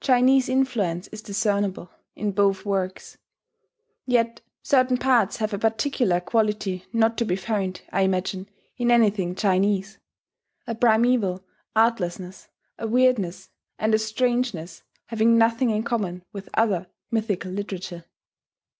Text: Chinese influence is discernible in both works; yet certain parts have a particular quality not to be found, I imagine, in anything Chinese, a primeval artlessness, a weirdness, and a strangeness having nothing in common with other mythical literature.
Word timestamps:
Chinese 0.00 0.48
influence 0.48 1.08
is 1.08 1.20
discernible 1.22 1.90
in 2.14 2.30
both 2.30 2.64
works; 2.64 3.18
yet 4.04 4.40
certain 4.62 4.96
parts 4.96 5.38
have 5.38 5.52
a 5.52 5.58
particular 5.58 6.20
quality 6.20 6.86
not 6.92 7.18
to 7.18 7.24
be 7.24 7.34
found, 7.34 7.80
I 7.90 8.02
imagine, 8.02 8.48
in 8.76 8.92
anything 8.92 9.34
Chinese, 9.34 9.98
a 10.68 10.76
primeval 10.76 11.44
artlessness, 11.74 12.46
a 12.78 12.86
weirdness, 12.86 13.50
and 13.76 13.92
a 13.92 13.98
strangeness 13.98 14.84
having 15.06 15.36
nothing 15.36 15.70
in 15.70 15.82
common 15.82 16.22
with 16.32 16.48
other 16.54 16.86
mythical 17.10 17.50
literature. 17.50 18.04